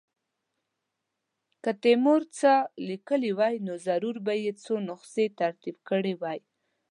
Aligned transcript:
که 1.63 1.71
تیمور 1.83 2.21
څه 2.39 2.53
لیکلي 2.87 3.31
وای 3.39 3.55
نو 3.65 3.73
ضرور 3.87 4.15
به 4.25 4.33
یې 4.43 4.51
څو 4.63 4.73
نسخې 4.87 5.25
ترتیب 5.39 5.75
کړې 5.89 6.13
وای. 6.21 6.39